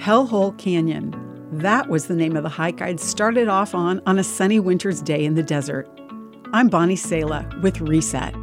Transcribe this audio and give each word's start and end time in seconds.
Hellhole 0.00 0.56
Canyon. 0.56 1.14
That 1.52 1.90
was 1.90 2.06
the 2.06 2.16
name 2.16 2.34
of 2.34 2.42
the 2.42 2.48
hike 2.48 2.80
I'd 2.80 2.98
started 2.98 3.48
off 3.48 3.74
on 3.74 4.00
on 4.06 4.18
a 4.18 4.24
sunny 4.24 4.58
winter's 4.58 5.02
day 5.02 5.26
in 5.26 5.34
the 5.34 5.42
desert. 5.42 5.86
I'm 6.54 6.68
Bonnie 6.68 6.96
Sala 6.96 7.46
with 7.62 7.82
Reset. 7.82 8.34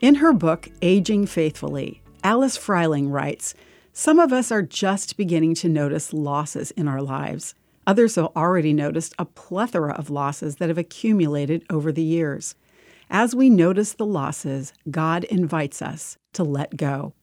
In 0.00 0.14
her 0.14 0.32
book, 0.32 0.68
Aging 0.80 1.26
Faithfully, 1.26 2.02
Alice 2.22 2.56
Fryling 2.56 3.10
writes 3.10 3.52
Some 3.92 4.20
of 4.20 4.32
us 4.32 4.52
are 4.52 4.62
just 4.62 5.16
beginning 5.16 5.56
to 5.56 5.68
notice 5.68 6.12
losses 6.12 6.70
in 6.70 6.86
our 6.86 7.02
lives. 7.02 7.56
Others 7.84 8.14
have 8.14 8.28
already 8.36 8.72
noticed 8.72 9.12
a 9.18 9.24
plethora 9.24 9.92
of 9.94 10.08
losses 10.08 10.56
that 10.56 10.68
have 10.68 10.78
accumulated 10.78 11.64
over 11.68 11.90
the 11.90 12.04
years. 12.04 12.54
As 13.10 13.34
we 13.34 13.50
notice 13.50 13.94
the 13.94 14.06
losses, 14.06 14.72
God 14.88 15.24
invites 15.24 15.82
us 15.82 16.16
to 16.34 16.44
let 16.44 16.76
go. 16.76 17.14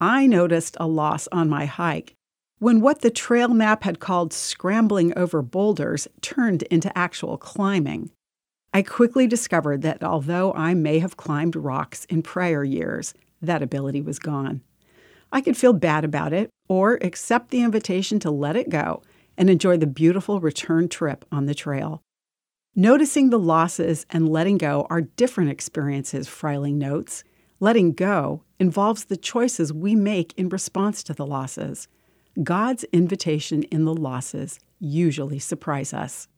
I 0.00 0.26
noticed 0.26 0.76
a 0.80 0.86
loss 0.86 1.28
on 1.32 1.48
my 1.48 1.66
hike 1.66 2.14
when 2.58 2.80
what 2.80 3.00
the 3.00 3.10
trail 3.10 3.48
map 3.48 3.84
had 3.84 4.00
called 4.00 4.32
scrambling 4.32 5.12
over 5.16 5.42
boulders 5.42 6.08
turned 6.20 6.62
into 6.64 6.96
actual 6.96 7.36
climbing. 7.36 8.10
I 8.72 8.82
quickly 8.82 9.26
discovered 9.26 9.82
that 9.82 10.02
although 10.02 10.52
I 10.54 10.74
may 10.74 10.98
have 10.98 11.16
climbed 11.16 11.56
rocks 11.56 12.06
in 12.06 12.22
prior 12.22 12.64
years, 12.64 13.14
that 13.42 13.62
ability 13.62 14.00
was 14.00 14.18
gone. 14.18 14.62
I 15.30 15.40
could 15.40 15.56
feel 15.56 15.72
bad 15.72 16.04
about 16.04 16.32
it 16.32 16.50
or 16.68 16.98
accept 17.02 17.50
the 17.50 17.62
invitation 17.62 18.18
to 18.20 18.30
let 18.30 18.56
it 18.56 18.70
go 18.70 19.02
and 19.36 19.50
enjoy 19.50 19.76
the 19.76 19.86
beautiful 19.86 20.40
return 20.40 20.88
trip 20.88 21.24
on 21.30 21.46
the 21.46 21.54
trail. 21.54 22.02
Noticing 22.76 23.30
the 23.30 23.38
losses 23.38 24.06
and 24.10 24.28
letting 24.28 24.58
go 24.58 24.86
are 24.90 25.02
different 25.02 25.50
experiences, 25.50 26.28
Fryling 26.28 26.78
notes. 26.78 27.22
Letting 27.64 27.92
go 27.92 28.42
involves 28.58 29.06
the 29.06 29.16
choices 29.16 29.72
we 29.72 29.94
make 29.94 30.34
in 30.36 30.50
response 30.50 31.02
to 31.04 31.14
the 31.14 31.24
losses. 31.24 31.88
God's 32.42 32.84
invitation 32.92 33.62
in 33.62 33.86
the 33.86 33.94
losses 33.94 34.60
usually 34.80 35.38
surprise 35.38 35.94
us. 35.94 36.28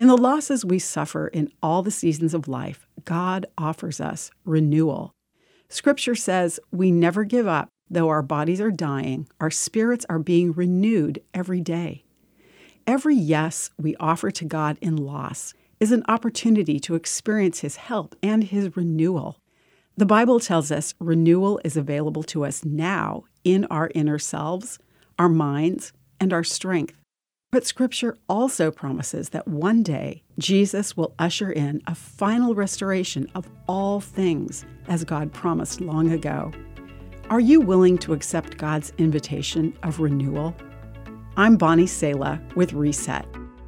In 0.00 0.08
the 0.08 0.16
losses 0.16 0.64
we 0.64 0.78
suffer 0.78 1.28
in 1.28 1.52
all 1.62 1.82
the 1.82 1.90
seasons 1.90 2.32
of 2.32 2.48
life, 2.48 2.86
God 3.04 3.44
offers 3.58 4.00
us 4.00 4.30
renewal. 4.46 5.12
Scripture 5.68 6.14
says 6.14 6.58
we 6.72 6.90
never 6.90 7.24
give 7.24 7.46
up, 7.46 7.68
though 7.90 8.08
our 8.08 8.22
bodies 8.22 8.62
are 8.62 8.70
dying, 8.70 9.28
our 9.42 9.50
spirits 9.50 10.06
are 10.08 10.18
being 10.18 10.50
renewed 10.50 11.22
every 11.34 11.60
day. 11.60 12.04
Every 12.86 13.16
yes 13.16 13.68
we 13.78 13.96
offer 13.96 14.30
to 14.30 14.46
God 14.46 14.78
in 14.80 14.96
loss 14.96 15.52
is 15.78 15.92
an 15.92 16.04
opportunity 16.08 16.80
to 16.80 16.94
experience 16.94 17.60
His 17.60 17.76
help 17.76 18.16
and 18.22 18.44
His 18.44 18.74
renewal. 18.78 19.42
The 19.96 20.06
Bible 20.06 20.40
tells 20.40 20.72
us 20.72 20.92
renewal 20.98 21.60
is 21.64 21.76
available 21.76 22.24
to 22.24 22.44
us 22.44 22.64
now 22.64 23.22
in 23.44 23.64
our 23.66 23.92
inner 23.94 24.18
selves, 24.18 24.80
our 25.20 25.28
minds, 25.28 25.92
and 26.18 26.32
our 26.32 26.42
strength. 26.42 26.94
But 27.52 27.64
Scripture 27.64 28.18
also 28.28 28.72
promises 28.72 29.28
that 29.28 29.46
one 29.46 29.84
day 29.84 30.24
Jesus 30.36 30.96
will 30.96 31.14
usher 31.20 31.52
in 31.52 31.80
a 31.86 31.94
final 31.94 32.56
restoration 32.56 33.30
of 33.36 33.48
all 33.68 34.00
things, 34.00 34.64
as 34.88 35.04
God 35.04 35.32
promised 35.32 35.80
long 35.80 36.10
ago. 36.10 36.50
Are 37.30 37.38
you 37.38 37.60
willing 37.60 37.96
to 37.98 38.14
accept 38.14 38.58
God's 38.58 38.92
invitation 38.98 39.78
of 39.84 40.00
renewal? 40.00 40.56
I'm 41.36 41.56
Bonnie 41.56 41.86
Sala 41.86 42.42
with 42.56 42.72
Reset. 42.72 43.26